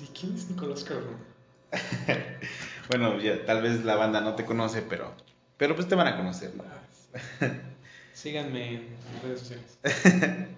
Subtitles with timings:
[0.00, 1.18] Sí, ¿quién es Nicolás Cardona?
[2.88, 5.12] bueno, ya, tal vez la banda no te conoce, pero,
[5.58, 6.64] pero pues te van a conocer, ¿no?
[8.14, 8.88] Síganme en
[9.22, 9.78] redes sociales.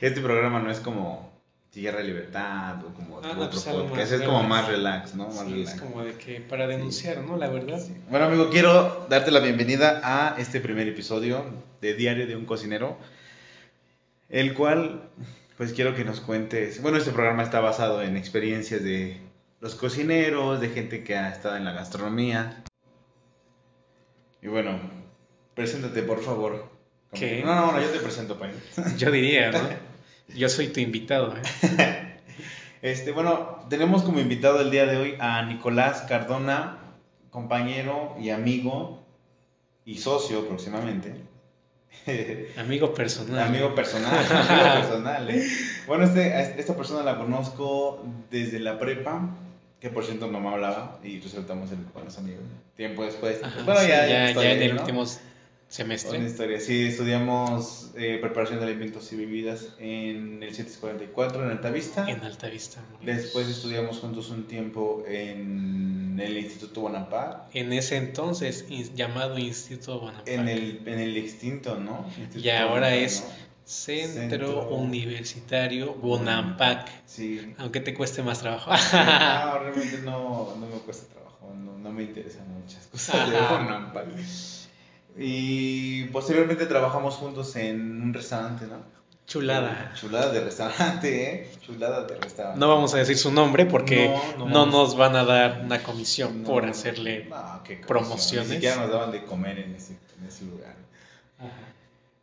[0.00, 1.30] este programa no es como
[1.70, 5.28] Tierra Libertad o como Ah, no, otro pues podcast, es como más relax, ¿no?
[5.28, 5.74] Más Sí, relax.
[5.74, 7.36] es como de que para denunciar, ¿no?
[7.36, 7.80] La verdad.
[8.08, 11.44] Bueno, amigo, quiero darte la bienvenida a este primer episodio
[11.80, 12.98] de Diario de un Cocinero,
[14.28, 15.08] el cual,
[15.60, 16.80] pues quiero que nos cuentes.
[16.80, 19.20] Bueno, este programa está basado en experiencias de
[19.60, 22.64] los cocineros, de gente que ha estado en la gastronomía.
[24.40, 24.80] Y bueno,
[25.54, 26.70] preséntate, por favor.
[27.12, 27.42] ¿Qué?
[27.44, 28.52] No, no, no, yo te presento, Pai.
[28.96, 29.58] Yo diría, ¿no?
[30.34, 32.16] Yo soy tu invitado, ¿eh?
[32.80, 36.78] Este, bueno, tenemos como invitado el día de hoy a Nicolás Cardona,
[37.28, 39.04] compañero y amigo
[39.84, 41.29] y socio próximamente.
[42.56, 43.40] Amigo personal.
[43.40, 45.46] Amigo personal, amigo personal, ¿eh?
[45.86, 49.28] Bueno, este, a esta persona la conozco desde la prepa,
[49.80, 52.44] que por cierto no me hablaba y resultamos ser buenos amigos.
[52.76, 53.42] Tiempo después.
[53.42, 55.06] Ajá, bueno, sí, ya, ya, en ahí, el ¿no?
[55.70, 56.26] Último Una semestre.
[56.26, 56.60] historia.
[56.60, 62.10] Sí, estudiamos eh, preparación de alimentos y bebidas en el 744 en Altavista.
[62.10, 62.80] En Altavista.
[63.02, 70.34] Después estudiamos juntos un tiempo en el Instituto Bonaparte, En ese entonces llamado Instituto Bonaparte.
[70.34, 72.04] en el, en el extinto, ¿no?
[72.18, 73.50] Instituto Y ahora Bonaparte, es ¿no?
[73.64, 74.18] Centro,
[74.48, 76.88] Centro- Universitario Bonampak.
[77.06, 77.54] Sí.
[77.58, 78.70] Aunque te cueste más trabajo.
[78.72, 83.54] No, realmente no, no me cuesta trabajo, no, no me interesan muchas cosas de Ajá.
[85.16, 88.82] Y posteriormente trabajamos juntos en un restaurante, ¿no?
[89.26, 89.92] Chulada.
[89.94, 91.50] Chulada de restaurante, ¿eh?
[91.60, 92.58] Chulada de restaurante.
[92.58, 94.74] No vamos a decir su nombre porque No, no, no vamos.
[94.74, 97.28] nos van a dar una comisión No, por hacerle.
[97.28, 98.48] comisión, promociones.
[98.48, 100.74] Ni siquiera nos daban de comer en ese, en ese lugar.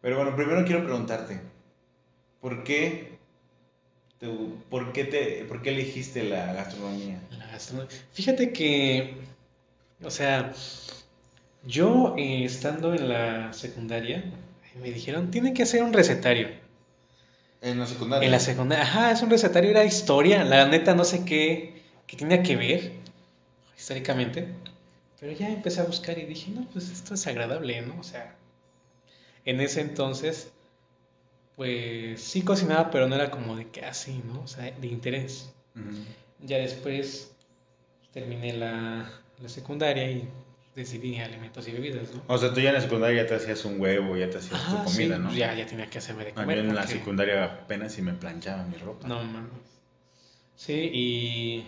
[0.01, 1.39] Pero bueno, primero quiero preguntarte,
[2.41, 3.17] ¿por qué,
[4.19, 7.19] tú- por qué, te, por qué elegiste la gastronomía?
[7.31, 7.91] La gastronomía.
[8.13, 9.15] Fíjate que,
[10.03, 10.53] o sea,
[11.63, 14.23] yo eh, estando en la secundaria,
[14.81, 16.49] me dijeron, tienen que hacer un recetario.
[17.61, 18.25] En la secundaria.
[18.25, 22.15] En la secundaria, ajá, es un recetario, era historia, la neta no sé qué, qué
[22.15, 22.91] tenía que ver
[23.75, 24.47] históricamente,
[25.19, 27.99] pero ya empecé a buscar y dije, no, pues esto es agradable, ¿no?
[27.99, 28.35] O sea,
[29.45, 30.51] en ese entonces,
[31.55, 34.41] pues sí cocinaba, pero no era como de que así, ¿no?
[34.41, 35.51] O sea, de interés.
[36.41, 37.31] Ya después
[38.13, 40.27] terminé la, la secundaria y
[40.77, 42.23] decidí alimentos y bebidas, ¿no?
[42.27, 44.53] O sea, tú ya en la secundaria ya te hacías un huevo, ya te hacías
[44.61, 45.27] Ajá, tu comida, sí, ¿no?
[45.27, 46.57] pues ya, ya tenía que hacerme de Ah, comer.
[46.59, 49.07] Yo en la secundaria apenas si me planchaba mi ropa.
[49.07, 49.51] No mames.
[50.55, 51.67] Sí, y,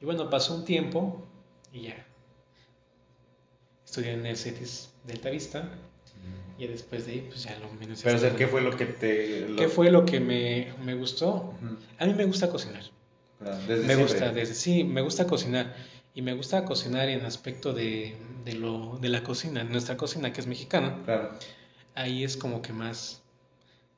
[0.00, 1.26] y bueno, pasó un tiempo
[1.72, 2.06] y ya.
[3.84, 5.68] Estudié en el CETIS Delta Vista
[6.58, 8.00] y después de ahí, pues ya lo menos.
[8.02, 9.48] Pero, o sea, ¿qué fue lo que te...
[9.48, 11.54] lo- ¿Qué fue lo que me, me gustó?
[11.98, 12.82] A mí me gusta cocinar.
[13.40, 14.02] Claro, desde Me siempre.
[14.04, 15.74] gusta, desde, sí, me gusta cocinar.
[16.14, 20.40] Y me gusta cocinar en aspecto de, de, lo, de la cocina, nuestra cocina que
[20.40, 21.02] es mexicana.
[21.04, 21.30] Claro.
[21.94, 23.22] Ahí es como que más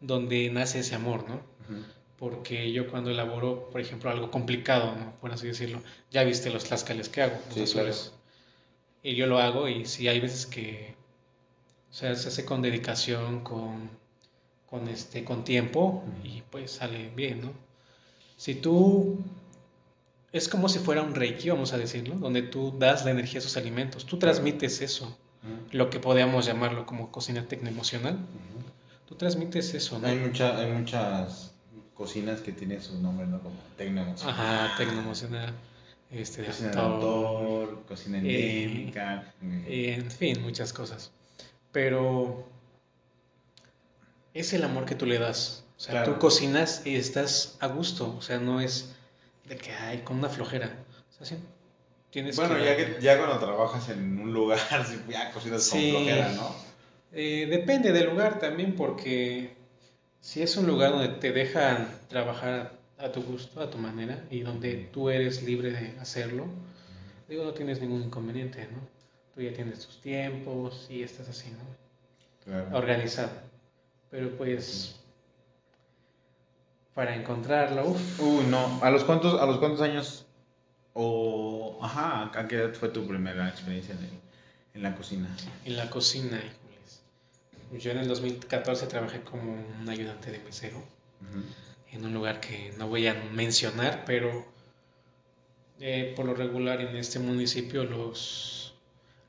[0.01, 1.35] donde nace ese amor, ¿no?
[1.35, 1.85] Ujú.
[2.19, 5.13] Porque yo cuando elaboro, por ejemplo, algo complicado, ¿no?
[5.21, 8.13] por así decirlo, ya viste los tlascales que hago, los Sí, azules.
[9.03, 10.95] Y yo lo hago y sí hay veces que,
[11.91, 13.91] o sea, se hace con dedicación, con,
[14.71, 17.53] con, este, con tiempo y pues sale bien, ¿no?
[18.39, 19.19] Si tú,
[20.37, 23.43] es como si fuera un reiki, vamos a decirlo, donde tú das la energía a
[23.43, 25.17] esos alimentos, tú transmites eso,
[25.73, 28.19] lo que podríamos llamarlo como cocina tecnoemocional,
[29.07, 30.09] tú transmites eso, ¿no?
[30.09, 31.53] Hay, mucha, hay muchas
[31.95, 33.41] cocinas que tienen su nombre, ¿no?
[33.41, 34.29] Como Tecnoemoción.
[34.31, 35.55] Ajá, tecnoemocional,
[36.11, 39.35] este, Cocina de autor, cocina eh, endémica.
[39.67, 41.11] eh, en fin, muchas cosas.
[41.73, 42.47] Pero
[44.35, 45.65] es el amor que tú le das.
[45.77, 46.15] O sea, Claro.
[46.15, 48.15] tú cocinas y estás a gusto.
[48.19, 48.95] O sea, no es
[49.49, 50.71] de que hay con una flojera.
[51.11, 51.37] O sea, sí,
[52.11, 54.59] tienes Bueno, que- ya, que, ya cuando trabajas en un lugar,
[55.09, 55.93] ya cocinas Sí.
[55.93, 56.55] con flojera, ¿no?
[57.13, 59.55] Eh, depende del lugar también, porque
[60.21, 64.41] si es un lugar donde te dejan trabajar a tu gusto, a tu manera, y
[64.41, 66.47] donde tú eres libre de hacerlo,
[67.29, 68.79] digo, no tienes ningún inconveniente, ¿no?
[69.35, 71.59] Tú ya tienes tus tiempos y estás así, ¿no?
[72.45, 72.77] Claro.
[72.77, 73.31] Organizado.
[74.11, 74.97] Pero pues,
[76.97, 78.81] para encontrarlo, uff, Uy, no.
[78.83, 80.27] ¿A los cuántos, a los cuántos años
[80.95, 81.79] o...
[81.83, 84.21] Ajá, ¿a qué edad fue tu primera experiencia en, el-
[84.75, 85.29] en la cocina?
[85.65, 87.03] en la cocina, híjoles.
[87.85, 90.79] Yo en el 2014 trabajé como un ayudante de mesero.
[91.21, 91.43] Ujú.
[91.93, 94.45] en un lugar que no voy a mencionar, pero
[95.81, 98.75] eh, por lo regular en este municipio los,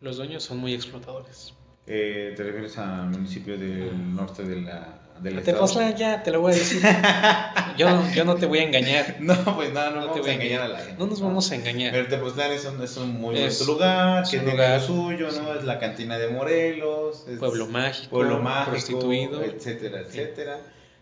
[0.01, 1.53] los dueños son muy explotadores.
[1.85, 5.57] Eh, ¿Te refieres al municipio del norte de la del A estado.
[5.57, 6.81] Tepoztlán ya, te lo voy a decir.
[7.77, 9.17] yo, yo no te voy a engañar.
[9.19, 10.95] No, pues no, no, No te vamos voy a engañar a la gente.
[10.99, 11.91] No nos vamos a engañar.
[11.91, 15.27] Pero Tepoztlán es un, es un muy bonito lugar, es que un tiene lo suyo,
[15.31, 15.53] ¿no?
[15.53, 17.25] Es la cantina de Morelos.
[17.27, 19.43] Es Pueblo mágico, pueblo mágico, prostituido.
[19.43, 20.59] etcétera, etcétera.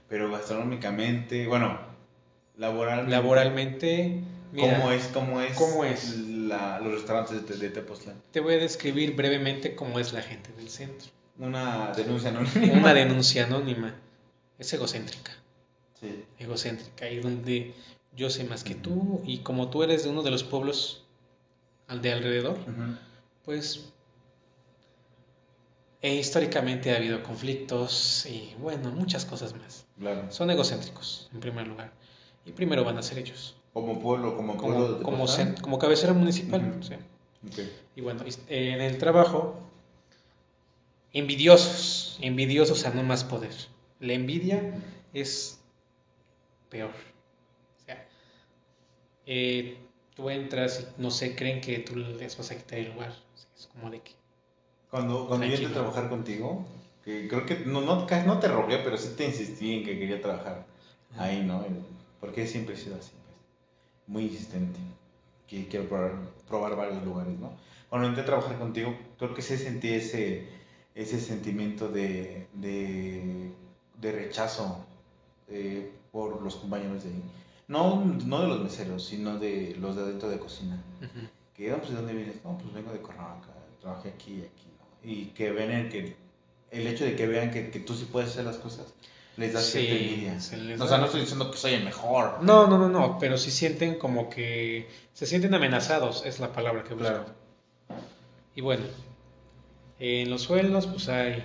[0.09, 1.79] Pero gastronómicamente, bueno,
[2.57, 3.11] laboralmente.
[3.11, 4.21] Laboralmente,
[4.51, 6.17] mira, ¿Cómo es, cómo es, ¿cómo es?
[6.19, 8.21] la- los restaurantes de, de Tepoztlán?
[8.31, 11.09] te voy a describir brevemente cómo es la gente del centro.
[11.37, 12.73] Una denuncia anónima.
[12.79, 13.93] Una denuncia anónima.
[14.57, 15.31] Es egocéntrica.
[15.99, 16.25] Sí.
[16.39, 17.73] egocéntrica y donde
[18.15, 21.03] yo sé más que tú y como tú eres de uno de los pueblos
[21.87, 22.57] al de alrededor,
[23.45, 23.91] pues
[26.01, 29.85] e históricamente ha habido conflictos y bueno, muchas cosas más.
[29.97, 30.31] Claro.
[30.31, 31.91] Son egocéntricos en primer lugar
[32.45, 36.13] y primero van a ser ellos, Como pueblo, como pueblo como, de como, como cabecera
[36.13, 36.77] municipal.
[36.81, 36.93] Sí.
[37.47, 37.67] Ok.
[37.95, 39.55] Y bueno, y- en el trabajo,
[41.15, 43.53] envidiosos, envidiosos a no más poder.
[43.99, 44.61] La envidia
[45.13, 45.59] es
[46.69, 46.91] peor.
[46.91, 48.05] O sea,
[49.25, 49.77] eh,
[50.15, 53.15] tú entras y no sé, creen que tú les vas a quitar el lugar.
[53.57, 54.11] Es como de que.
[54.91, 56.65] Cuando, cuando yo entré a trabajar contigo,
[57.03, 60.21] que creo que no, no, no te rogué, pero sí te insistí en que quería
[60.21, 60.65] trabajar
[61.17, 61.65] ahí, ¿no?
[62.19, 63.37] Porque siempre he sido así, pues,
[64.07, 64.79] muy insistente,
[65.47, 66.13] que quiero probar,
[66.47, 67.51] probar varios lugares, ¿no?
[67.89, 70.47] Cuando entré a trabajar contigo, creo que sí sentí ese,
[70.95, 73.51] ese sentimiento de, de,
[73.99, 74.85] de rechazo
[75.49, 77.21] eh, por los compañeros de ahí.
[77.67, 80.81] No, no de los meseros, sino de los de adentro de cocina.
[81.55, 82.35] Que, "Ah, pues, ¿de dónde vienes?
[82.43, 83.49] No, pues vengo de Cuernavaca,
[83.81, 85.09] trabajé aquí y aquí, ¿no?
[85.11, 86.15] Y que ven el, que,
[86.71, 88.85] el hecho de que vean que, que tú sí puedes hacer las cosas,
[89.37, 90.39] les da Sí, cierta envidia.
[90.39, 92.41] se les o sea, da- no estoy diciendo que soy el mejor.
[92.43, 94.87] No, no, no, no, pero sí sienten como que.
[95.13, 97.07] Se sienten amenazados, es la palabra que busco.
[97.09, 97.25] Claro.
[98.55, 98.83] Y bueno,
[99.99, 101.43] en los sueldos, pues hay.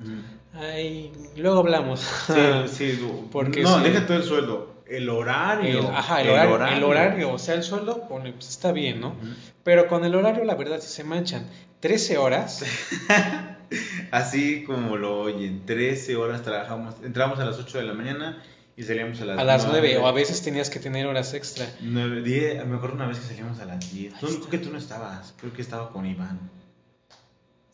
[0.00, 0.12] Ujú.
[0.54, 2.00] hay luego hablamos.
[2.00, 3.84] Sí, sí, Porque no, sí.
[3.84, 4.74] deja todo el sueldo.
[4.86, 5.80] El horario.
[5.80, 9.08] El, ajá, el, horario, el horario, o sea, el sueldo, pues está bien, ¿no?
[9.08, 9.28] Ujú.
[9.62, 11.46] Pero con el horario, la verdad, sí se manchan.
[11.80, 12.64] 13 horas,
[14.10, 18.42] Así como lo oyen, 13 horas trabajamos, entramos a las 8 de la mañana
[18.76, 19.98] y salíamos a las a las 9, nueve.
[19.98, 21.66] o a veces tenías que tener horas extra.
[21.80, 24.14] 9, 10, me acuerdo una vez que salimos a las 10.
[24.14, 26.38] Tú, creo que tú no estabas, creo que estaba con Iván.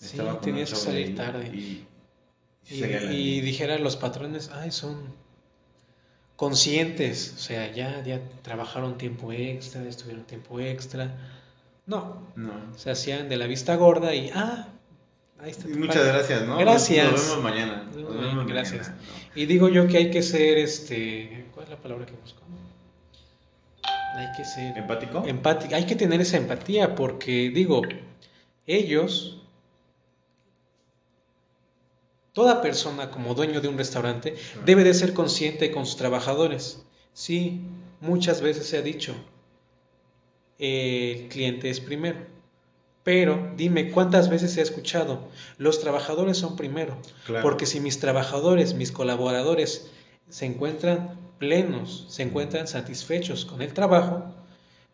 [0.00, 1.48] Sí, tenías que salir tarde.
[1.52, 1.86] Y,
[2.68, 3.44] y Y, salía a las y 10.
[3.44, 5.14] dijeran los patrones, ay, son
[6.36, 11.14] conscientes, o sea, ya, ya trabajaron tiempo extra, estuvieron tiempo extra.
[11.86, 12.52] No, No.
[12.76, 14.68] se hacían de la vista gorda y, ah,
[15.40, 15.68] ahí está.
[15.68, 16.56] Y muchas gracias, ¿no?
[16.56, 17.10] Gracias.
[17.12, 17.82] Nos vemos mañana.
[17.84, 18.90] Nos Nos vemos vemos mañana, gracias.
[19.34, 22.40] Y digo yo que hay que ser, este, ¿cuál es la palabra que busco?
[24.16, 25.24] Hay que ser ¿Empático?
[25.26, 27.82] empático, hay que tener esa empatía porque digo,
[28.66, 29.39] ellos,
[32.32, 36.82] toda persona como dueño de un restaurante debe de ser consciente con sus trabajadores.
[37.12, 37.60] Sí,
[38.00, 39.14] muchas veces se ha dicho,
[40.58, 42.18] el cliente es primero.
[43.02, 46.98] Pero dime cuántas veces he escuchado, los trabajadores son primero.
[47.24, 47.42] Claro.
[47.42, 49.90] Porque si mis trabajadores, mis colaboradores
[50.28, 54.24] se encuentran plenos, se encuentran satisfechos con el trabajo,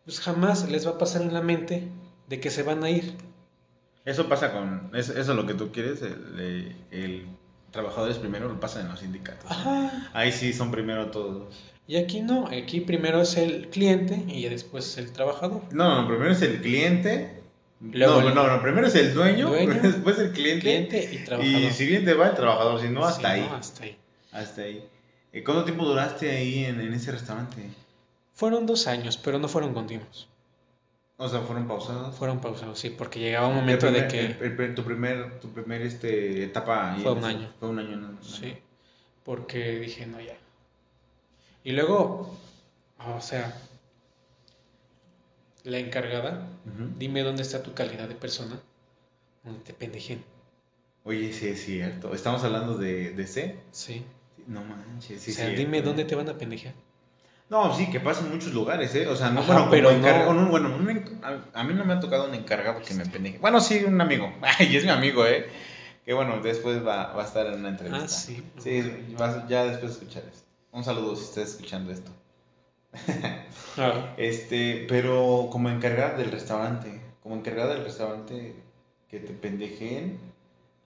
[0.05, 1.89] pues jamás les va a pasar en la mente
[2.29, 3.17] de que se van a ir.
[4.07, 4.91] Eso pasa con.
[4.95, 6.01] Eso, eso es lo que tú quieres.
[6.01, 7.27] El, el,
[7.71, 9.51] trabajadores primero lo pasa en los sindicatos.
[10.15, 11.55] Ahí sí son primero todos.
[11.87, 15.61] Y aquí no, aquí primero es el cliente y después es el trabajador.
[15.73, 17.43] No, no, primero es el cliente.
[17.81, 20.61] Luego no, el- no, no, primero es el dueño, Dueño, después el cliente.
[20.63, 21.61] Cliente y trabajador.
[21.61, 23.41] y si bien te va el trabajador, si no, hasta ahí.
[23.43, 23.97] no, hasta ahí.
[24.33, 24.85] Hasta ahí.
[25.33, 27.63] ¿Y ¿Cuánto tiempo duraste ahí en, en ese restaurante?
[28.33, 30.29] Fueron dos años, pero no fueron continuos.
[31.19, 32.15] O sea, fueron pausados.
[32.17, 34.21] Fueron pausados, sí, porque llegaba un momento de que...
[34.27, 37.53] el- el- tu primer, tu primer este, etapa Fue un ese- año.
[37.59, 38.23] Fue un año, ¿no?
[38.23, 38.55] Sí,
[39.25, 40.37] porque dije, no, ya.
[41.65, 42.37] Y luego,
[42.99, 43.57] o sea,
[45.65, 46.47] la encargada,
[46.99, 48.61] dime dónde está tu calidad de persona,
[49.43, 50.23] donde te pendejen.
[51.05, 52.15] Oye, sí es cierto.
[52.15, 53.59] Estamos hablando de, de C.
[53.73, 54.05] Sí.
[54.47, 56.75] No manches, sí o sea, dime dónde te van a pendejear.
[57.49, 59.07] No, sí, que pasa en muchos lugares, ¿eh?
[59.07, 61.85] O sea, no, Ajá, bueno, como pero no- bueno, un en- a, a mí no
[61.85, 63.39] me ha tocado un encargado que me pendeje.
[63.39, 64.33] Bueno, sí, un amigo.
[64.59, 65.47] Ay, es mi amigo, ¿eh?
[66.05, 68.05] Que bueno, después va, va a estar en una entrevista.
[68.05, 68.43] Ah, sí.
[68.59, 70.45] Sí, vas- ya después escuchar esto.
[70.73, 72.11] Un saludo si estás escuchando esto.
[73.79, 78.55] Ah, Este, pero como encargada del restaurante, como encargada del restaurante
[79.11, 80.19] que te pendejen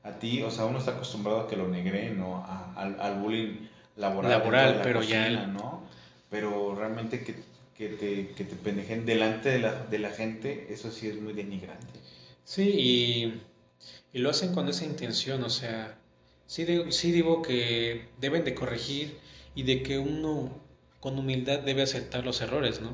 [0.02, 2.38] a ti, o sea, uno está acostumbrado a que lo negren, ¿no?
[2.38, 4.30] A- al, al bullying laboral.
[4.32, 5.82] Laboral, la pero ya cocina, el- ¿no?
[6.30, 7.34] Pero realmente que,
[7.76, 11.32] que, te, que te pendejen delante de la, de la gente, eso sí es muy
[11.32, 12.00] denigrante.
[12.44, 13.42] Sí, y,
[14.12, 15.96] y lo hacen con esa intención, o sea,
[16.50, 19.16] Sí, digo, sí digo que deben de corregir
[19.54, 20.50] y de que uno
[20.98, 22.92] con humildad debe aceptar los errores, ¿no?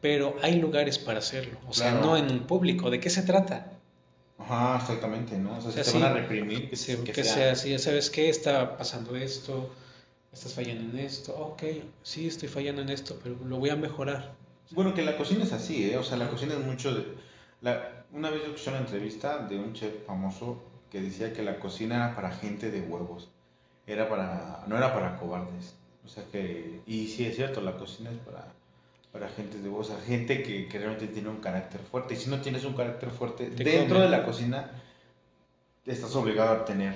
[0.00, 2.88] Pero hay lugares para hacerlo, o sea, no en un público.
[2.88, 3.72] ¿De qué se trata?
[4.38, 5.58] Ajá, exactamente, ¿no?
[5.58, 8.28] O sea, si te van a reprimir, que, sea, que sea así, ¿sabes qué?
[8.28, 9.74] Está pasando esto,
[10.36, 11.62] estás fallando en esto, ok,
[12.02, 14.34] sí estoy fallando en esto, pero lo voy a mejorar.
[14.70, 15.96] Bueno, que la cocina es así, ¿eh?
[15.96, 17.06] O sea, la cocina es mucho de...
[17.62, 18.04] La...
[18.12, 21.96] Una vez yo escuché una entrevista de un chef famoso que decía que la cocina
[21.96, 23.30] era para gente de huevos,
[23.86, 24.64] era para...
[24.66, 25.74] no era para cobardes.
[26.04, 26.80] O sea que...
[26.86, 28.52] Y sí es cierto, la cocina es para,
[29.12, 32.12] para gente de huevos, o sea, gente que, que realmente tiene un carácter fuerte.
[32.12, 34.70] Y si no tienes un carácter fuerte, dentro de la cocina
[35.86, 36.94] estás obligado a tener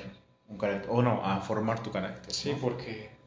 [0.48, 2.34] un carácter, o no, a formar tu carácter.
[2.34, 3.19] Sí, porque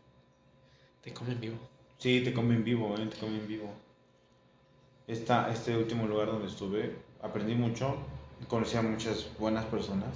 [1.04, 1.58] te comen vivo.
[1.98, 3.06] Sí, te comen vivo, ¿eh?
[3.08, 3.70] te comen vivo.
[5.08, 7.98] Esta, este último lugar donde estuve, aprendí mucho,
[8.48, 10.16] conocí a muchas buenas personas,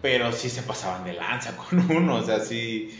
[0.00, 2.98] pero sí se pasaban de lanza con uno, o sea, sí,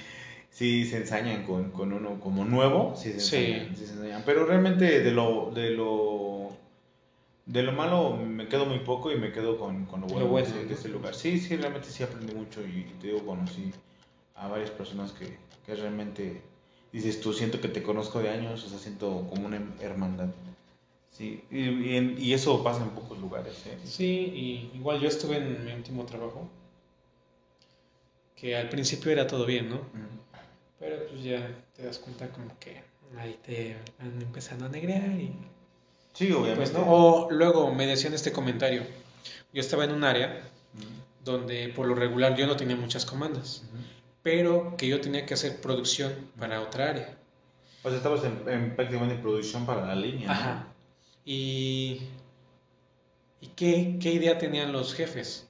[0.50, 3.86] sí se ensañan con, con uno como nuevo, sí se, ensañan, sí.
[3.86, 6.50] se ensañan, pero realmente de lo, de lo,
[7.46, 10.74] de lo malo me quedo muy poco y me quedo con, con lo bueno, de,
[10.74, 11.14] este lugar.
[11.14, 13.72] Sí, sí, realmente sí aprendí mucho y te digo, conocí
[14.34, 16.49] a varias personas que, que realmente
[16.92, 20.28] dices tú, siento que te conozco de años, o sea, siento como una hermandad.
[21.10, 23.54] Sí, y, y, eso pasa en pocos lugares.
[23.66, 23.78] ¿eh?
[23.84, 24.06] Sí,
[24.74, 26.48] y igual yo estuve en mi último trabajo,
[28.36, 29.80] que al principio era todo bien, ¿no?
[30.78, 32.82] Pero pues ya te das cuenta como que
[33.18, 35.34] ahí te van empezando a negrear y...
[36.14, 36.72] Sí, obviamente.
[36.72, 38.82] Pues, O luego me decían este comentario,
[39.52, 40.42] yo estaba en un área
[41.24, 43.62] donde por lo regular yo no tenía muchas comandas
[44.22, 47.18] pero que yo tenía que hacer producción para otra área.
[47.82, 50.30] O sea, estabas en, prácticamente en producción para la línea.
[50.30, 50.66] Ajá.
[51.24, 52.02] ¿Y,
[53.40, 55.48] y qué, qué, idea tenían los jefes?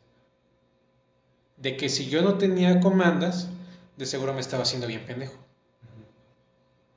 [1.57, 3.49] De que si yo no tenía comandas,
[3.97, 5.37] de seguro me estaba haciendo bien pendejo.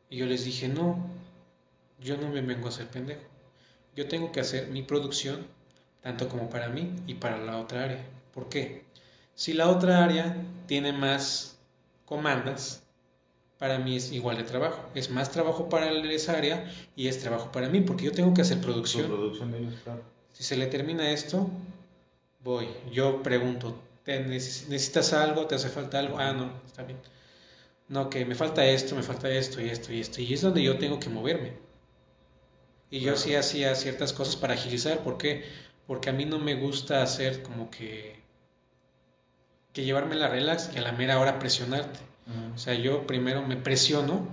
[0.10, 1.04] Y yo les dije, no,
[2.00, 3.24] yo no me vengo a hacer pendejo.
[3.96, 5.48] Yo tengo que hacer mi producción,
[6.02, 8.06] tanto como para mí y para la otra área.
[8.34, 8.86] ¿Por qué?
[9.36, 10.36] Si la otra área
[10.68, 11.53] tiene más
[12.14, 12.84] comandas,
[13.58, 14.88] para mí es igual de trabajo.
[14.94, 18.44] Es más trabajo para esa área y es trabajo para mí, porque yo tengo que
[18.44, 19.10] hacer producción.
[20.32, 21.50] Si se le termina esto,
[22.44, 22.68] voy.
[22.92, 25.48] Yo pregunto, ¿te ¿necesitas algo?
[25.48, 26.20] ¿Te hace falta algo?
[26.20, 27.00] Ah, no, está bien.
[27.90, 30.22] No, que me falta esto, me falta esto y esto y esto.
[30.22, 31.54] Y es donde yo tengo que moverme.
[32.92, 35.00] Y yo sí hacía ciertas cosas para agilizar.
[35.00, 35.46] ¿Por qué?
[35.88, 38.23] Porque a mí no me gusta hacer como que
[39.74, 42.00] que llevarme la relax y a la mera hora presionarte.
[42.56, 44.28] O sea, yo primero me presiono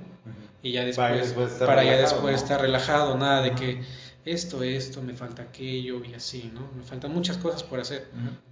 [0.62, 3.82] y ya después, para, ya después estar relajado, nada de que
[4.25, 6.70] esto, esto, me falta aquello y así, ¿no?
[6.76, 8.09] Me faltan muchas cosas por hacer,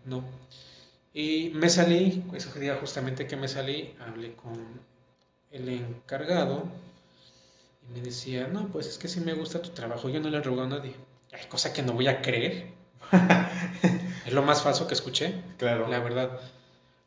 [0.07, 0.25] ¿no?
[1.12, 4.54] Y me salí, ese día justamente que me salí, hablé con
[5.50, 6.64] el encargado
[7.83, 10.40] y me decía, no, pues es que sí me gusta tu trabajo, yo no le
[10.40, 10.95] ruego a nadie.
[11.33, 12.68] Hay cosa que no voy a creer.
[14.26, 15.88] es lo más falso que escuché, claro.
[15.88, 16.40] la verdad.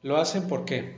[0.04, 0.96] Lo hacen ¿por qué?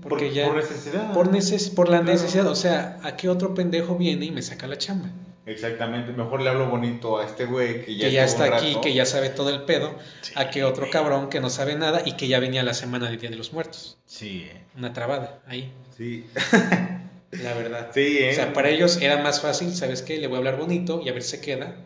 [0.00, 1.12] Porque por, ya, por necesidad.
[1.12, 2.46] Por, neces por la necesidad.
[2.46, 5.10] O sea, ¿a qué otro pendejo viene y me saca la chamba?
[5.44, 6.12] Exactamente.
[6.12, 9.04] Mejor le hablo bonito a este güey que ya, que ya está aquí, que ya
[9.04, 9.94] sabe todo el pedo,
[10.34, 13.18] a que otro cabrón que no sabe nada y que ya venía la semana del
[13.18, 13.98] Día de los Muertos.
[14.06, 14.46] Sí.
[14.50, 14.62] Eh.
[14.76, 15.72] Una trabada ahí.
[15.96, 16.26] Sí.
[17.32, 17.90] la verdad.
[17.92, 18.30] Sí, ¿eh?
[18.30, 20.18] O sea, para ellos era más fácil, ¿sabes qué?
[20.18, 21.76] Le voy a hablar bonito y a ver si se queda.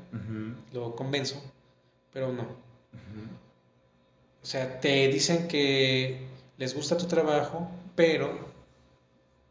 [0.73, 1.43] Lo convenzo.
[2.13, 2.43] Pero no.
[2.43, 6.27] O sea, te dicen que
[6.59, 8.49] les gusta tu trabajo, pero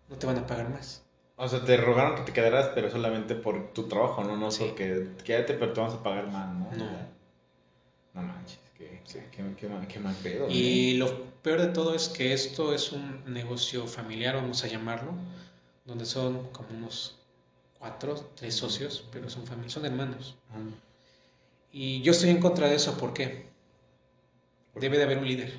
[0.10, 1.04] no te van a pagar más.
[1.38, 4.38] O sea, te rogaron que te quedaras, pero solamente por tu trabajo, ¿no?
[4.38, 4.64] No sí.
[4.66, 6.72] porque quédate, pero te vamos a pagar más, ¿no?
[6.72, 7.16] No.
[8.14, 10.48] No manches, qué, qué, mal pedo.
[10.50, 15.12] Y lo peor de todo es que esto es un negocio familiar, vamos a llamarlo,
[15.84, 17.20] donde son como unos
[17.78, 20.38] cuatro, tres socios, pero son familias, son hermanos.
[21.74, 23.48] Y yo estoy en contra de eso, ¿por qué?
[24.76, 25.54] Debe de haber un líder.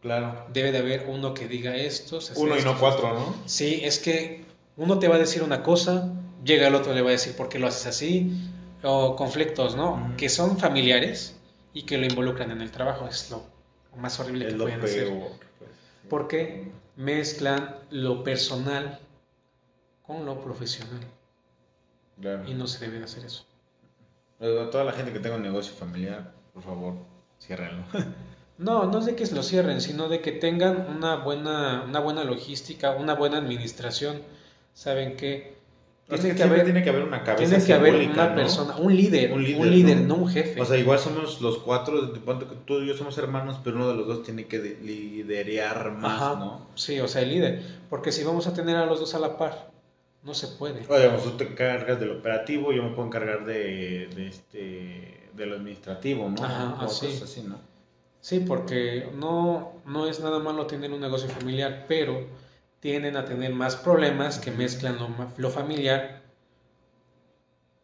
[0.00, 0.46] Claro.
[0.52, 2.18] Debe de haber uno que diga esto.
[2.36, 3.34] Uno y no cuatro, ¿no?
[3.44, 4.44] Sí, es que
[4.76, 6.10] uno te va a decir una cosa,
[6.42, 8.32] llega el otro le va a decir por qué lo haces así,
[8.82, 10.14] o conflictos, ¿no?
[10.16, 11.36] Que son familiares
[11.74, 13.42] y que lo involucran en el trabajo, es lo
[13.96, 15.08] más horrible que pueden hacer.
[15.58, 15.70] Pues,
[16.08, 19.00] Porque mezclan lo personal
[20.02, 21.00] con lo profesional.
[22.46, 23.44] Y no se debe de hacer eso.
[24.40, 26.94] A toda la gente que tenga un negocio familiar, por favor,
[27.38, 27.84] ciérrenlo.
[28.60, 32.24] No, no es de que lo cierren, sino de que tengan una buena, una buena
[32.24, 34.22] logística, una buena administración.
[34.74, 35.54] Saben que
[36.08, 38.34] Tiene que, que haber, tiene que haber una cabeza tiene que haber una ¿no?
[38.34, 40.16] persona, un líder, Un un líder, líder, ¿no?
[40.16, 40.60] no un jefe.
[40.60, 42.10] O sea, igual somos los cuatro,
[42.66, 46.20] tú y yo somos hermanos, pero uno de los dos tiene que de- liderear más,
[46.20, 46.34] Ajá.
[46.38, 46.66] ¿no?
[46.74, 47.62] Sí, o sea, el líder.
[47.88, 49.70] Porque si vamos a tener a los dos a la par,
[50.22, 50.84] no se puede.
[50.88, 55.46] O digamos, tú te encargas del operativo, yo me puedo encargar de, de este, de
[55.46, 56.44] lo administrativo, ¿no?
[56.44, 57.06] Ajá, O así.
[57.06, 57.69] cosas así, ¿no?
[58.20, 62.26] Sí, porque no, no es nada malo tener un negocio familiar, pero
[62.80, 66.20] tienden a tener más problemas que mezclan lo, lo familiar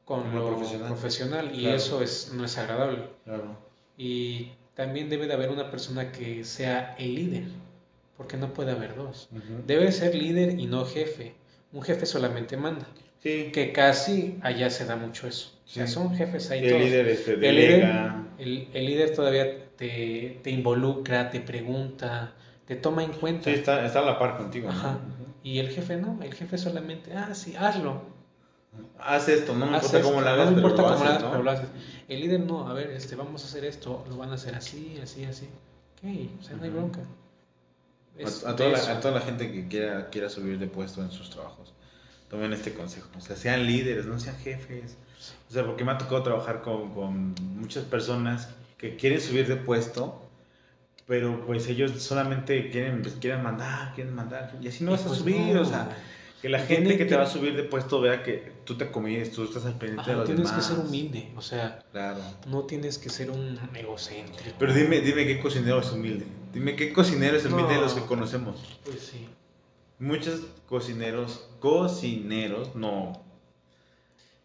[0.05, 0.89] con lo lo profesional.
[0.89, 1.77] profesional, y Claro.
[1.77, 3.05] eso es, no es agradable.
[3.25, 3.57] Claro.
[3.97, 7.45] Y también debe de haber una persona que sea el líder,
[8.17, 9.29] porque no puede haber dos.
[9.67, 11.35] Debe ser líder y no jefe.
[11.73, 12.87] Un jefe solamente manda,
[13.23, 15.51] Sí, que casi allá se da mucho eso.
[15.65, 15.95] O sea, Sí.
[15.95, 16.83] son jefes ahí el todos.
[16.85, 18.25] líder este, El delega.
[18.39, 22.33] líder, el, el líder todavía te, te involucra, te pregunta,
[22.67, 23.45] te toma en cuenta.
[23.45, 24.75] Sí, está, está a la par contigo, ¿no?
[24.75, 24.99] Ajá.
[25.43, 28.03] Y el jefe no, el jefe solamente, ah, sí, hazlo.
[28.99, 30.89] Haz esto, no me haz importa esto, cómo lo no hagas, me pero importa lo
[30.89, 31.31] cómo lo haces, hagas, ¿no?
[31.31, 31.69] pero lo haces.
[32.09, 34.99] El líder no, a ver, este, vamos a hacer esto, lo van a hacer así,
[35.03, 35.47] así, así.
[35.97, 37.01] Ok, o sea, no hay bronca.
[38.19, 41.11] Es A, toda la, a toda la gente que quiera, quiera subir de puesto en
[41.11, 41.75] sus trabajos,
[42.29, 43.09] tomen este consejo.
[43.17, 44.97] O sea, sean líderes, no sean jefes.
[45.49, 49.57] O sea, porque me ha tocado trabajar con, con muchas personas que quieren subir de
[49.57, 50.23] puesto,
[51.07, 54.57] pero pues ellos solamente quieren, pues, quieren mandar, quieren mandar.
[54.61, 55.63] Y así no vas a pues subir, no.
[55.63, 55.89] o sea,
[56.43, 59.33] que la gente que te va a subir de puesto vea que tú te comides,
[59.33, 60.67] tú estás al pendiente Ajá, de los tienes demás.
[60.69, 62.19] que ser humilde, o sea, Claro.
[62.47, 64.57] no tienes que ser un egocéntrico.
[64.59, 66.27] Pero dime, dime qué cocinero es humilde.
[66.53, 68.07] Dime qué cocinero es humilde de los que No.
[68.07, 68.57] conocemos.
[68.85, 69.27] Pues sí.
[69.99, 73.25] Muchos cocineros, cocineros, no.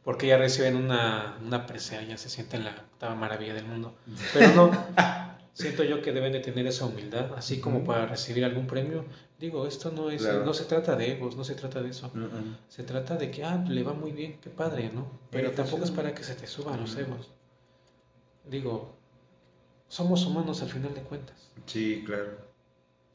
[0.04, 3.94] Porque ya reciben una, una presea, ya se sienten la octava maravilla del mundo.
[4.34, 4.72] Pero no,
[5.54, 9.06] siento yo que deben de tener esa humildad, así como para recibir algún premio.
[9.40, 10.46] Digo, esto no es, Claro.
[10.46, 12.12] no se trata de egos, no se trata de eso.
[12.70, 15.08] Se trata de que, ah, le va muy bien, qué padre, ¿no?
[15.30, 17.30] Pero tampoco es para que se te suban los egos.
[18.50, 18.94] Digo,
[19.88, 21.50] somos humanos al final de cuentas.
[21.66, 22.38] Sí, claro.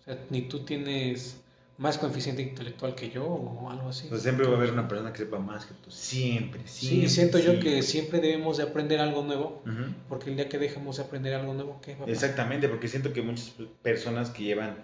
[0.01, 1.41] O sea, ni tú tienes
[1.79, 4.07] más coeficiente intelectual que yo o algo así.
[4.09, 5.91] Pues siempre va a haber una persona que sepa más que tú.
[5.91, 7.09] Siempre, Sí, siempre.
[7.11, 9.63] siento yo que siempre debemos de aprender algo nuevo,
[10.09, 12.15] porque el día que dejemos de aprender algo nuevo, ¿qué va a pasar?
[12.15, 14.77] Exactamente, porque siento que muchas personas que llevan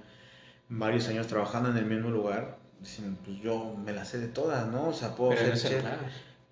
[0.69, 4.67] varios años trabajando en el mismo lugar, dicen, pues yo me la sé de todas,
[4.69, 4.89] ¿no?
[4.89, 5.83] O sea, puedo Pero ser.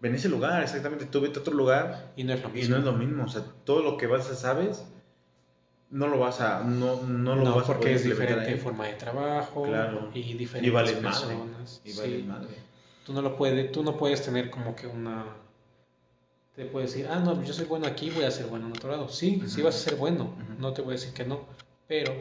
[0.03, 1.05] En ese lugar, exactamente.
[1.05, 2.75] Tú vete a otro lugar Y no es lo y mismo.
[2.75, 3.25] no es lo mismo.
[3.25, 4.83] O sea, todo lo que vas a sabes,
[5.91, 8.87] no lo vas a, no, no lo No, vas a porque poder es diferente forma
[8.87, 10.11] de trabajo Claro.
[10.15, 11.27] y Y diferentes vales madre.
[11.27, 11.81] personas.
[11.85, 12.27] Y vales Sí.
[12.27, 12.55] madre.
[13.05, 15.25] Tú no lo puedes, tú no puedes tener como que una
[16.55, 18.91] te puedes decir, ah, no, yo soy bueno aquí, voy a ser bueno en otro
[18.91, 19.09] lado.
[19.09, 21.41] Sí, sí vas a ser bueno, no te voy a decir que no,
[21.89, 22.13] pero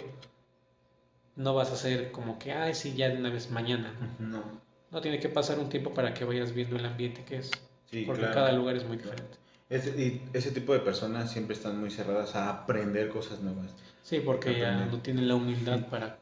[1.35, 3.93] no vas a ser como que, ay, sí, ya de una vez mañana.
[4.19, 4.43] No.
[4.91, 7.51] No tiene que pasar un tiempo para que vayas viendo el ambiente que es,
[7.89, 8.35] Sí, porque claro.
[8.35, 9.37] cada lugar es muy diferente.
[9.69, 13.75] Ese, y ese tipo de personas siempre están muy cerradas a aprender cosas nuevas.
[14.03, 16.17] Sí, porque ya no tienen la humildad para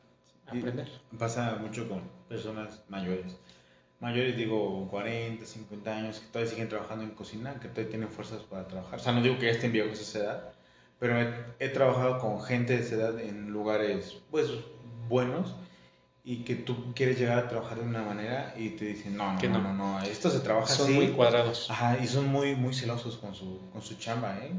[0.53, 0.87] Y aprender.
[1.17, 3.37] Pasa mucho con personas mayores.
[3.99, 8.43] Mayores, digo, 40, 50 años, que todavía siguen trabajando en cocina, que todavía tienen fuerzas
[8.43, 8.99] para trabajar.
[8.99, 10.53] O sea, no digo que ya estén viejos a esa edad,
[10.99, 14.51] pero he, he trabajado con gente de esa edad en lugares, pues,
[15.07, 15.55] buenos
[16.29, 19.39] y que tú quieres llegar a trabajar de una manera y te dicen, no, no,
[19.39, 19.73] Que no, no.
[19.73, 20.93] no, no, esto se trabaja Son así.
[20.93, 21.71] muy cuadrados.
[21.71, 24.51] Ajá, y son muy, muy celosos con su, con su chamba, ¿eh?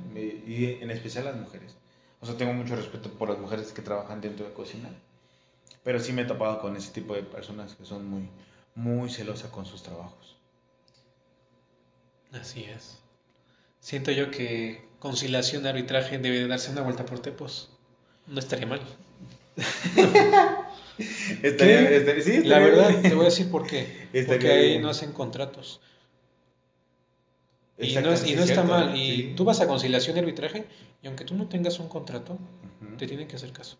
[0.46, 1.74] Y en especial las mujeres.
[2.20, 4.88] O sea, tengo mucho respeto por las mujeres que trabajan dentro de cocina.
[5.84, 8.30] Pero sí me he topado con ese tipo de personas que son muy,
[8.74, 10.36] muy celosas con sus trabajos.
[12.32, 12.98] Así es.
[13.80, 17.70] Siento yo que conciliación de arbitraje debe de darse una vuelta por tepos.
[18.26, 18.80] No estaría mal.
[21.42, 24.08] Estaría- estaría- sí, La verdad, te voy a decir por qué.
[24.26, 24.82] Porque ahí bien.
[24.82, 25.80] no hacen contratos.
[27.78, 28.94] Y no, Exacto, es- y sí, no está cierto, mal.
[28.94, 28.98] ¿eh?
[28.98, 29.32] Y Sí.
[29.36, 30.64] tú vas a conciliación y arbitraje,
[31.02, 32.36] y aunque tú no tengas un contrato,
[32.98, 33.76] te tienen que hacer caso.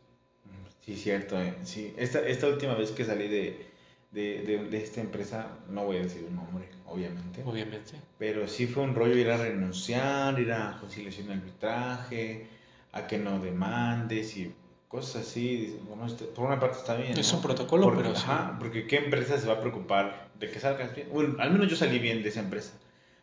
[0.85, 1.55] Sí, cierto, ¿eh?
[1.65, 3.67] Sí, esta, esta última vez que salí de,
[4.13, 7.43] de, de, de esta empresa, no voy a decir un nombre, obviamente.
[7.45, 7.93] Obviamente.
[8.19, 12.47] Pero sí fue un rollo ir a renunciar, ir a conciliación y arbitraje,
[12.93, 14.55] a que no demandes y
[14.89, 15.79] cosas así.
[15.89, 17.17] Bueno, este- por una parte está bien.
[17.17, 17.39] Es ¿no?
[17.39, 18.23] un protocolo, porque, pero sí.
[18.25, 21.09] ajá, porque ¿qué empresa se va a preocupar de que salgas bien?
[21.13, 22.73] Bueno, al menos yo salí bien de esa empresa.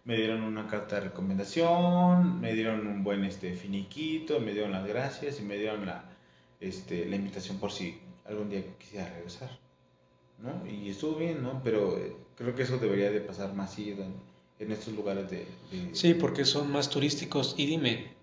[0.03, 4.85] Me dieron una carta de recomendación, me dieron un buen este, finiquito, me dieron las
[4.87, 6.05] gracias y me dieron la,
[6.59, 9.49] este, la invitación por si algún día quisiera regresar.
[10.39, 10.67] ¿no?
[10.69, 11.61] Y estuvo bien, ¿no?
[11.63, 14.13] Pero eh, creo que eso debería de pasar más seguido en,
[14.59, 15.47] en estos lugares de...
[15.71, 17.55] de- Sí, porque son más turísticos.
[17.57, 18.13] Y dime,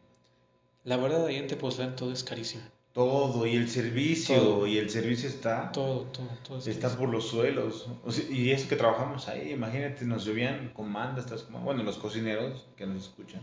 [0.84, 2.62] la verdad, ahí en Tepoztlán todo es carísimo.
[2.92, 4.66] Todo, y el servicio, Todo.
[4.66, 6.58] y el servicio está, Todo, todo, todo.
[6.58, 7.88] es está por los suelos.
[8.04, 11.50] O sea, y eso que trabajamos ahí, imagínate, nos llovían comandas, estas.
[11.50, 13.40] Bueno, los cocineros que nos escuchan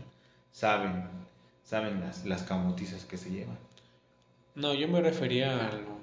[0.52, 1.04] saben,
[1.64, 3.58] saben las, las camotizas que se llevan.
[4.54, 5.98] No, yo me refería a lo...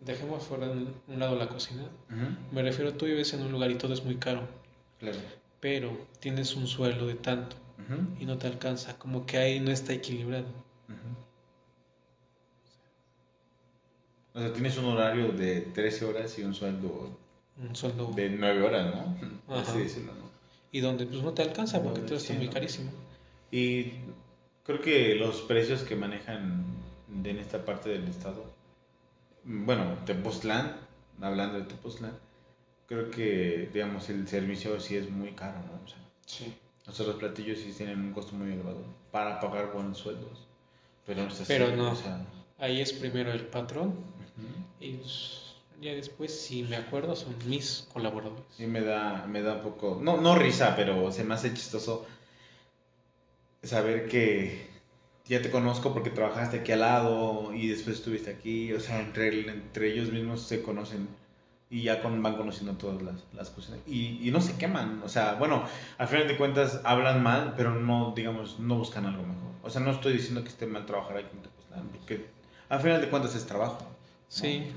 [0.00, 1.82] Dejemos fuera un un lado la cocina.
[2.10, 4.42] Ujú, Me refiero, tú vives en un lugar y todo es muy caro,
[5.00, 5.18] Claro.
[5.60, 7.56] pero tienes un sueldo de tanto
[8.20, 10.46] y no te alcanza, como que ahí no está equilibrado.
[14.38, 17.10] O sea, tienes un horario de 13 horas y un sueldo
[17.60, 18.12] Un sueldo...
[18.14, 19.52] de 9 horas, ¿no?
[19.52, 19.62] Ajá.
[19.72, 20.28] así decirlo, ¿no?
[20.70, 22.92] Y donde pues no te alcanza porque todo está muy carísimo.
[23.50, 23.94] Y
[24.62, 26.64] creo que los precios que manejan
[27.24, 28.44] en esta parte del estado,
[29.42, 30.76] bueno, Tepoztlán,
[31.20, 32.12] hablando de Tepoztlán,
[32.86, 35.84] creo que, digamos, el servicio sí es muy caro, ¿no?
[35.84, 36.54] O sea, Sí.
[36.86, 40.46] o sea, los platillos sí tienen un costo muy elevado para pagar buenos sueldos.
[41.06, 41.90] Pero no así, Pero no.
[41.90, 42.24] o sea,
[42.58, 43.94] Ahí es primero el patrón
[44.80, 44.98] y
[45.80, 48.44] ya después, si me acuerdo, son mis colaboradores.
[48.56, 52.06] Sí me da, me da un poco, no, no risa, pero se me hace chistoso
[53.62, 54.68] saber que
[55.26, 59.48] ya te conozco porque trabajaste aquí al lado y después estuviste aquí, o sea, entre,
[59.50, 61.08] entre ellos mismos se conocen
[61.70, 65.34] y ya van conociendo todas las, las cosas y, y no se queman, o sea,
[65.34, 65.64] bueno,
[65.98, 69.48] al final de cuentas hablan mal, pero no, digamos, no buscan algo mejor.
[69.62, 72.26] O sea, no estoy diciendo que esté mal trabajar aquí en Tepoztlán, porque
[72.70, 73.97] al final de cuentas es trabajo.
[74.28, 74.70] Sí,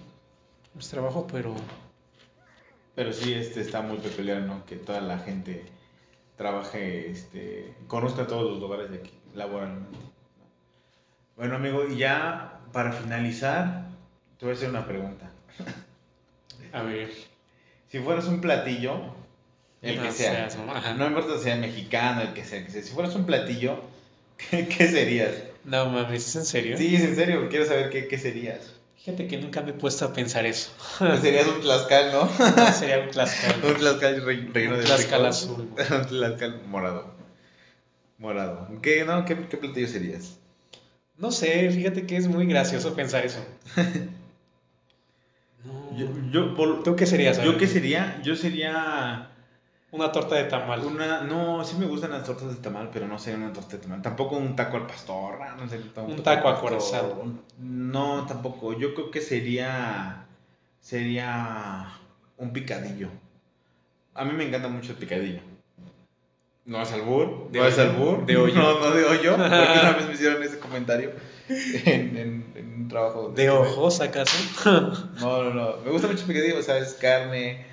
[0.79, 1.55] es trabajo, pero
[2.95, 4.65] Pero sí, este está muy peculiar, ¿no?
[4.65, 5.65] Que toda la gente
[6.37, 9.97] trabaje, este, conozca todos los lugares de aquí, laboralmente.
[9.97, 10.11] ¿no?
[11.35, 13.85] Bueno, amigo, y ya para finalizar,
[14.39, 15.29] te voy a hacer una pregunta.
[16.71, 17.11] a ver.
[17.89, 19.13] Si fueras un platillo,
[19.81, 22.83] el que sea, seas no importa si sea mexicano, el que sea, el que sea,
[22.83, 23.81] si fueras un platillo,
[24.37, 25.43] ¿qué, qué serías?
[25.65, 26.77] No mames, ¿es en serio?
[26.77, 28.80] Sí, es en serio, quiero saber qué, qué serías.
[29.03, 30.69] Fíjate que nunca me he puesto a pensar eso.
[31.21, 32.29] Serías un tlaxcal, ¿no?
[32.71, 33.55] Sería un tlaxcal.
[33.63, 35.69] Un tlaxcal re- relleno de Un tlaxcal azul.
[35.77, 37.13] Un tlaxcal morado.
[38.19, 38.67] Morado.
[38.83, 39.25] ¿Qué, no?
[39.25, 40.37] ¿Qué, qué platillo serías?
[41.17, 43.43] No sé, fíjate que es muy gracioso pensar eso.
[45.63, 45.95] No.
[45.95, 47.39] Yo, yo, por- ¿Tú qué serías?
[47.43, 48.19] ¿yo qué sería?
[48.23, 49.29] Yo sería
[49.91, 50.85] Una torta de tamal.
[50.85, 51.21] una...
[51.21, 54.01] No, sí me gustan las tortas de tamal, pero no sería una torta de tamal.
[54.01, 55.39] Tampoco un taco al pastor.
[55.41, 57.25] ah, No sé, Un taco acorazado.
[57.59, 58.73] No, tampoco.
[58.77, 60.25] Yo creo que sería...
[60.79, 61.87] Sería
[62.37, 63.09] un picadillo.
[64.15, 65.41] A mí me encanta mucho el picadillo.
[66.65, 68.25] No es albur, De no es albur.
[68.25, 68.55] De hoyo.
[68.55, 69.31] No, no de hoyo.
[69.37, 69.49] Porque
[69.81, 71.11] una vez me hicieron ese comentario
[71.49, 73.29] en, en- en un trabajo.
[73.35, 73.59] ¿De estuve.
[73.67, 74.37] ojos acaso?
[75.19, 75.77] No, no, no.
[75.83, 77.65] Me gusta mucho el picadillo, o sea, es carne.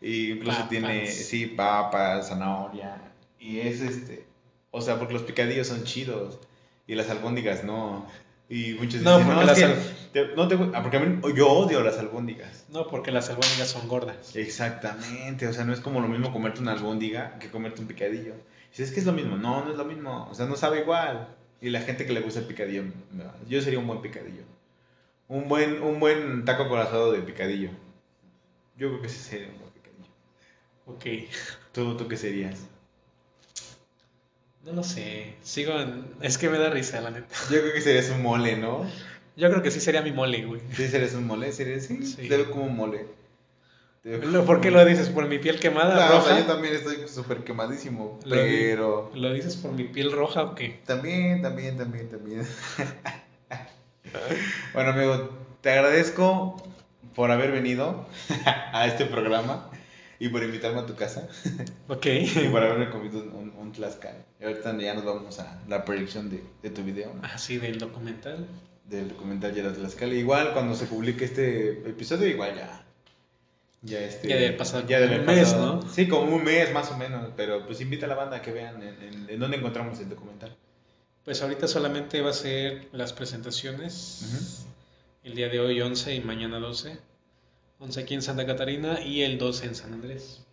[0.00, 0.68] Y incluso Papas.
[0.70, 2.96] tiene, sí, papas, zanahoria.
[3.38, 4.24] Y es este.
[4.70, 6.38] O sea, porque los picadillos son chidos.
[6.86, 8.06] Y las albóndigas no.
[8.48, 9.76] Y muchos No, dicen, porque no, las al-
[10.12, 12.64] te- no te ah, porque a mí, yo odio las albóndigas.
[12.70, 14.34] No, porque las albóndigas son gordas.
[14.34, 18.34] Exactamente, o sea, no es como lo mismo comerte una albóndiga que comerte un picadillo.
[18.72, 20.80] Si es que es lo mismo, no, no es lo mismo, o sea, no sabe
[20.80, 21.28] igual.
[21.60, 22.82] Y la gente que le gusta el picadillo,
[23.12, 24.42] no, yo sería un buen picadillo.
[25.28, 27.70] Un buen, un buen taco corazado de picadillo.
[28.76, 29.69] Yo creo que ese sería un buen.
[30.96, 31.04] Ok.
[31.72, 32.58] ¿Tú, tú qué serías?
[34.64, 35.34] No lo sé.
[35.42, 36.04] Sigo en...
[36.20, 37.34] Es que me da risa, la neta.
[37.50, 38.86] Yo creo que serías un mole, ¿no?
[39.36, 40.60] Yo creo que sí sería mi mole, güey.
[40.74, 42.28] Sí, serías un mole, serías, sí, Sí.
[42.28, 43.06] te veo como un mole.
[44.02, 45.08] Lo- ¿Por qué lo dices?
[45.10, 46.40] ¿Por mi piel quemada, No, o sea, roja?
[46.40, 49.10] yo también estoy súper quemadísimo, Lo pero...
[49.14, 50.80] ¿Lo dices por mi piel roja o qué?
[50.86, 52.46] También, también, también, también.
[54.74, 56.62] bueno, amigo, te agradezco
[57.14, 58.06] por haber venido
[58.72, 59.69] a este programa
[60.20, 61.26] y por invitarme a tu casa
[61.88, 62.06] Ok.
[62.06, 64.24] y por haberme comido un, un tlaxcal.
[64.40, 67.22] Y ahorita ya nos vamos a la proyección de, de tu video, ¿no?
[67.24, 68.46] Así del documental.
[68.84, 70.14] del documental Yera Tlaxcala.
[70.14, 72.84] Igual cuando se publique este episodio, igual ya.
[73.82, 75.90] Ya, este, Ya debe pasado ya debe un haber mes, pasado- ¿no?
[75.90, 77.30] Sí, como un mes más o menos.
[77.36, 80.08] Pero pues invita a la banda a que vean en, en- en dónde encontramos el
[80.10, 80.54] documental.
[81.24, 84.66] Pues ahorita solamente va a ser las presentaciones.
[85.24, 86.98] El día de hoy 11 y mañana 12.
[87.80, 90.46] 11 aquí en Santa Catarina y el 12 en San Andrés.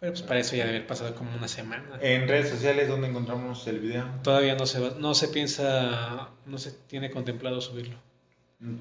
[0.00, 1.98] Pero pues para eso ya debe haber pasado como una semana.
[2.00, 4.06] En redes sociales, ¿dónde encontramos el video?
[4.22, 7.96] Todavía no se va, no se piensa, no se tiene contemplado subirlo.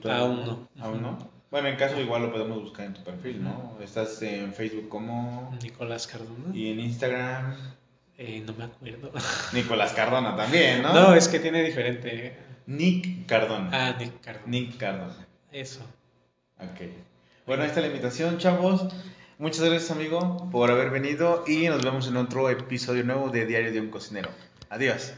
[0.05, 0.67] Aún no.
[0.79, 1.37] Aún no.
[1.49, 3.77] Bueno, en caso igual lo podemos buscar en tu perfil, ¿no?
[3.81, 5.57] Estás en Facebook como...
[5.63, 6.53] Nicolás Cardona.
[6.53, 7.55] Y en Instagram...
[8.17, 9.11] Eh, no me acuerdo.
[9.53, 10.93] Nicolás Cardona también, ¿no?
[10.93, 12.37] No, es que tiene diferente.
[12.65, 13.69] Nick Cardona.
[13.71, 14.47] Ah, Nick Cardona.
[14.47, 15.27] Nick Cardona.
[15.51, 15.81] Eso.
[16.59, 16.81] Ok.
[17.47, 18.93] Bueno, ahí está la invitación, chavos.
[19.37, 23.71] Muchas gracias, amigo, por haber venido y nos vemos en otro episodio nuevo de Diario
[23.71, 24.31] de un Cocinero.
[24.69, 25.13] Adiós.